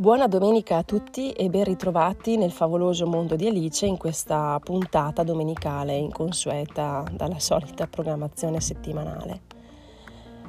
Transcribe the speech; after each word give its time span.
Buona 0.00 0.28
domenica 0.28 0.76
a 0.76 0.84
tutti 0.84 1.32
e 1.32 1.48
ben 1.48 1.64
ritrovati 1.64 2.36
nel 2.36 2.52
favoloso 2.52 3.04
mondo 3.04 3.34
di 3.34 3.48
Alice 3.48 3.84
in 3.84 3.96
questa 3.96 4.60
puntata 4.62 5.24
domenicale 5.24 5.96
inconsueta 5.96 7.02
dalla 7.12 7.40
solita 7.40 7.88
programmazione 7.88 8.60
settimanale. 8.60 9.40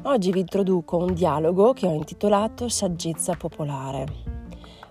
Oggi 0.04 0.32
vi 0.32 0.42
introduco 0.42 0.98
un 0.98 1.16
dialogo 1.16 1.74
che 1.74 1.88
ho 1.88 1.92
intitolato 1.92 2.70
Saggezza 2.70 3.34
popolare, 3.34 4.06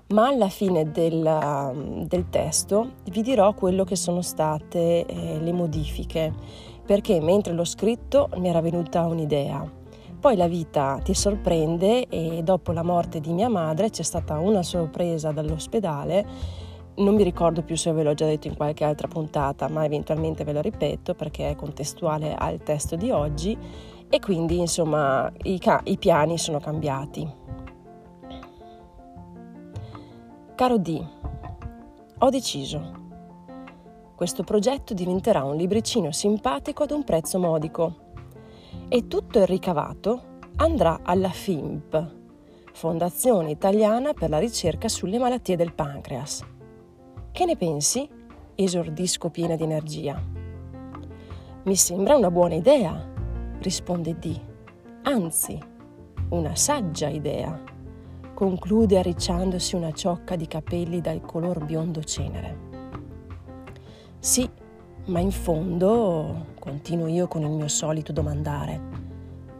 ma 0.08 0.26
alla 0.26 0.48
fine 0.48 0.90
del, 0.90 2.02
del 2.08 2.28
testo 2.28 2.94
vi 3.12 3.22
dirò 3.22 3.54
quello 3.54 3.84
che 3.84 3.94
sono 3.94 4.22
state 4.22 5.06
eh, 5.06 5.38
le 5.38 5.52
modifiche, 5.52 6.34
perché 6.84 7.20
mentre 7.20 7.52
l'ho 7.52 7.64
scritto 7.64 8.28
mi 8.38 8.48
era 8.48 8.60
venuta 8.60 9.06
un'idea 9.06 9.77
poi 10.18 10.36
la 10.36 10.48
vita 10.48 10.98
ti 11.02 11.14
sorprende 11.14 12.08
e 12.08 12.42
dopo 12.42 12.72
la 12.72 12.82
morte 12.82 13.20
di 13.20 13.32
mia 13.32 13.48
madre 13.48 13.90
c'è 13.90 14.02
stata 14.02 14.38
una 14.38 14.62
sorpresa 14.62 15.30
dall'ospedale. 15.30 16.26
Non 16.96 17.14
mi 17.14 17.22
ricordo 17.22 17.62
più 17.62 17.76
se 17.76 17.92
ve 17.92 18.02
l'ho 18.02 18.14
già 18.14 18.26
detto 18.26 18.48
in 18.48 18.56
qualche 18.56 18.82
altra 18.82 19.06
puntata, 19.06 19.68
ma 19.68 19.84
eventualmente 19.84 20.42
ve 20.42 20.52
lo 20.52 20.60
ripeto 20.60 21.14
perché 21.14 21.50
è 21.50 21.56
contestuale 21.56 22.34
al 22.34 22.60
testo 22.62 22.96
di 22.96 23.12
oggi 23.12 23.56
e 24.08 24.18
quindi 24.18 24.58
insomma 24.58 25.30
i, 25.42 25.58
ca- 25.58 25.82
i 25.84 25.96
piani 25.96 26.36
sono 26.36 26.58
cambiati. 26.58 27.34
Caro 30.56 30.78
D, 30.78 31.06
ho 32.18 32.30
deciso. 32.30 32.96
Questo 34.16 34.42
progetto 34.42 34.94
diventerà 34.94 35.44
un 35.44 35.54
libricino 35.54 36.10
simpatico 36.10 36.82
ad 36.82 36.90
un 36.90 37.04
prezzo 37.04 37.38
modico 37.38 38.06
e 38.88 39.06
tutto 39.06 39.38
il 39.38 39.46
ricavato 39.46 40.36
andrà 40.56 41.00
alla 41.02 41.28
FIMP, 41.28 42.16
Fondazione 42.72 43.50
Italiana 43.50 44.14
per 44.14 44.30
la 44.30 44.38
ricerca 44.38 44.88
sulle 44.88 45.18
malattie 45.18 45.56
del 45.56 45.74
pancreas. 45.74 46.42
Che 47.30 47.44
ne 47.44 47.56
pensi? 47.56 48.08
esordisco 48.54 49.28
piena 49.28 49.56
di 49.56 49.62
energia. 49.62 50.20
Mi 51.64 51.76
sembra 51.76 52.16
una 52.16 52.30
buona 52.30 52.54
idea, 52.54 53.06
risponde 53.60 54.18
D. 54.18 54.40
Anzi, 55.02 55.58
una 56.30 56.54
saggia 56.56 57.08
idea, 57.08 57.62
conclude 58.32 58.98
arricciandosi 58.98 59.76
una 59.76 59.92
ciocca 59.92 60.34
di 60.34 60.46
capelli 60.46 61.00
dal 61.00 61.20
color 61.20 61.62
biondo 61.64 62.02
cenere. 62.02 62.66
Sì, 64.18 64.48
ma 65.08 65.20
in 65.20 65.30
fondo, 65.30 66.46
continuo 66.58 67.06
io 67.06 67.28
con 67.28 67.42
il 67.42 67.50
mio 67.50 67.68
solito 67.68 68.12
domandare, 68.12 68.80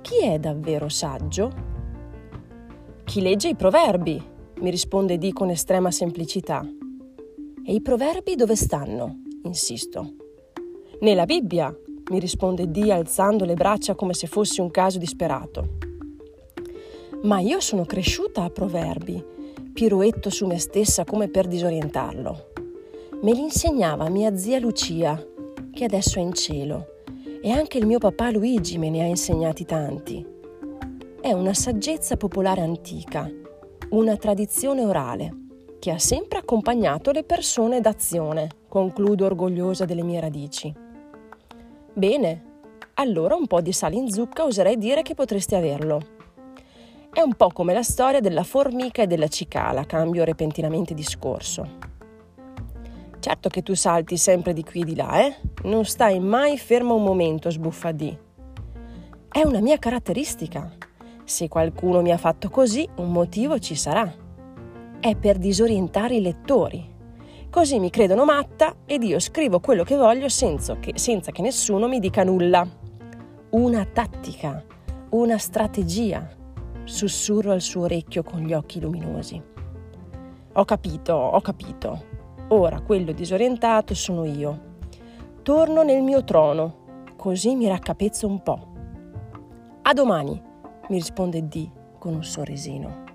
chi 0.03 0.23
è 0.23 0.39
davvero 0.39 0.89
saggio? 0.89 1.51
Chi 3.05 3.21
legge 3.21 3.49
i 3.49 3.57
proverbi, 3.57 4.23
mi 4.61 4.71
risponde 4.71 5.17
Di 5.17 5.33
con 5.33 5.49
estrema 5.51 5.91
semplicità. 5.91 6.67
E 7.65 7.73
i 7.73 7.81
proverbi 7.81 8.35
dove 8.35 8.57
stanno? 8.57 9.23
insisto. 9.45 10.15
Nella 11.01 11.25
Bibbia, 11.25 11.75
mi 12.11 12.19
risponde 12.19 12.71
Di 12.71 12.91
alzando 12.91 13.45
le 13.45 13.55
braccia 13.55 13.95
come 13.95 14.13
se 14.13 14.27
fosse 14.27 14.61
un 14.61 14.71
caso 14.71 14.99
disperato. 14.99 15.77
Ma 17.23 17.41
io 17.41 17.61
sono 17.61 17.85
cresciuta 17.85 18.45
a 18.45 18.51
proverbi, 18.51 19.25
piruetto 19.73 20.29
su 20.29 20.47
me 20.47 20.59
stessa 20.59 21.05
come 21.05 21.29
per 21.29 21.47
disorientarlo. 21.47 22.53
Me 23.23 23.33
li 23.33 23.41
insegnava 23.41 24.09
mia 24.09 24.37
zia 24.37 24.59
Lucia, 24.61 25.21
che 25.79 25.85
adesso 25.85 26.19
è 26.19 26.23
in 26.23 26.33
cielo 26.33 27.05
e 27.41 27.53
anche 27.53 27.79
il 27.79 27.87
mio 27.87 28.01
papà 28.01 28.33
Luigi 28.33 28.79
me 28.79 28.91
ne 28.91 29.03
ha 29.03 29.05
insegnati 29.05 29.65
tanti. 29.65 30.27
È 31.21 31.31
una 31.31 31.55
saggezza 31.55 32.17
popolare 32.17 32.63
antica, 32.63 33.31
una 33.91 34.17
tradizione 34.17 34.85
orale 34.85 35.37
che 35.79 35.93
ha 35.93 35.99
sempre 36.01 36.39
accompagnato 36.39 37.13
le 37.13 37.23
persone 37.23 37.81
d'azione, 37.81 38.49
concludo 38.67 39.27
orgogliosa 39.27 39.85
delle 39.85 40.03
mie 40.03 40.19
radici. 40.19 40.75
Bene, 41.93 42.45
allora 42.95 43.37
un 43.37 43.47
po' 43.47 43.61
di 43.61 43.73
sale 43.73 43.95
in 43.95 44.11
zucca 44.11 44.43
oserei 44.43 44.79
dire 44.79 45.03
che 45.03 45.15
potresti 45.15 45.55
averlo. 45.55 46.01
È 47.13 47.21
un 47.21 47.35
po' 47.37 47.51
come 47.53 47.73
la 47.73 47.85
storia 47.85 48.19
della 48.19 48.43
formica 48.43 49.03
e 49.03 49.07
della 49.07 49.29
cicala, 49.29 49.87
cambio 49.87 50.25
repentinamente 50.25 50.93
discorso. 50.93 51.88
Certo 53.21 53.49
che 53.49 53.63
tu 53.63 53.75
salti 53.75 54.17
sempre 54.17 54.53
di 54.53 54.63
qui 54.63 54.83
e 54.83 54.85
di 54.85 54.95
là, 54.95 55.21
eh? 55.21 55.37
Non 55.65 55.85
stai 55.85 56.21
mai 56.21 56.57
fermo 56.57 56.95
un 56.95 57.03
momento, 57.03 57.51
sbuffa 57.51 57.91
di. 57.91 58.17
È 59.29 59.43
una 59.45 59.61
mia 59.61 59.79
caratteristica. 59.79 60.73
Se 61.25 61.49
qualcuno 61.49 62.01
mi 62.01 62.13
ha 62.13 62.17
fatto 62.17 62.49
così, 62.49 62.89
un 62.97 63.11
motivo 63.11 63.59
ci 63.59 63.75
sarà. 63.75 64.11
È 65.01 65.15
per 65.17 65.39
disorientare 65.39 66.15
i 66.15 66.23
lettori. 66.23 66.97
Così 67.51 67.79
mi 67.79 67.91
credono 67.91 68.25
matta 68.25 68.77
ed 68.87 69.03
io 69.03 69.19
scrivo 69.19 69.59
quello 69.59 69.83
che 69.83 69.97
voglio 69.97 70.29
senza 70.29 70.79
che, 70.79 70.93
senza 70.97 71.33
che 71.33 71.43
nessuno 71.43 71.89
mi 71.89 71.99
dica 71.99 72.23
nulla. 72.23 72.67
Una 73.51 73.85
tattica, 73.85 74.65
una 75.11 75.39
strategia, 75.39 76.29
sussurro 76.85 77.53
al 77.53 77.61
suo 77.61 77.83
orecchio 77.83 78.23
con 78.23 78.41
gli 78.41 78.53
occhi 78.53 78.81
luminosi. 78.81 79.43
Ho 80.53 80.65
capito, 80.65 81.15
ho 81.15 81.41
capito. 81.41 82.17
Ora 82.51 82.81
quello 82.81 83.13
disorientato 83.13 83.95
sono 83.95 84.25
io. 84.25 84.77
Torno 85.43 85.83
nel 85.83 86.03
mio 86.03 86.25
trono, 86.25 87.05
così 87.17 87.55
mi 87.55 87.69
raccapezzo 87.69 88.27
un 88.27 88.43
po'. 88.43 88.67
A 89.83 89.93
domani, 89.93 90.41
mi 90.89 90.97
risponde 90.97 91.47
D 91.47 91.71
con 91.99 92.15
un 92.15 92.25
sorrisino. 92.25 93.08